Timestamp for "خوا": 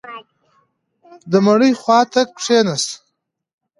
1.81-1.99